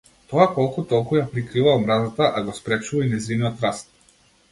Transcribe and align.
Тоа 0.29 0.45
колку 0.53 0.83
толку 0.93 1.19
ја 1.19 1.25
прикрива 1.33 1.75
омразата, 1.81 2.31
а 2.39 2.43
го 2.47 2.55
спречува 2.61 3.05
и 3.05 3.11
нејзиниот 3.13 3.63
раст. 3.67 3.93